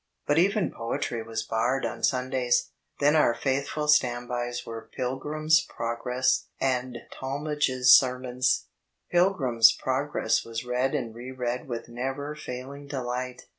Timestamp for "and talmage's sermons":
6.59-8.65